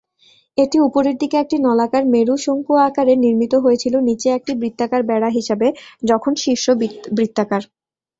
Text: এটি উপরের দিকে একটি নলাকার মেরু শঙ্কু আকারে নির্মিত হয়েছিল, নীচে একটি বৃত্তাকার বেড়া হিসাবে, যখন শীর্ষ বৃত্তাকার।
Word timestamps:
এটি 0.57 0.77
উপরের 0.87 1.15
দিকে 1.21 1.35
একটি 1.39 1.57
নলাকার 1.65 2.03
মেরু 2.13 2.35
শঙ্কু 2.45 2.73
আকারে 2.87 3.13
নির্মিত 3.23 3.53
হয়েছিল, 3.63 3.93
নীচে 4.07 4.27
একটি 4.31 4.51
বৃত্তাকার 4.61 5.01
বেড়া 5.09 5.29
হিসাবে, 5.37 5.67
যখন 6.03 6.31
শীর্ষ 6.43 6.65
বৃত্তাকার। 7.17 7.61